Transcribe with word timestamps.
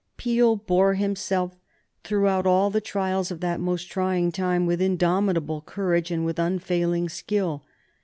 Peel 0.17 0.55
bore 0.55 0.95
himself 0.95 1.55
throughout 2.03 2.47
all 2.47 2.71
the 2.71 2.81
trials 2.81 3.29
of 3.29 3.39
that 3.39 3.59
most 3.59 3.83
trying 3.83 4.31
time 4.31 4.65
with 4.65 4.81
indomitable 4.81 5.61
courage 5.61 6.09
and 6.09 6.25
with 6.25 6.39
unfailing 6.39 7.07
skill. 7.07 7.63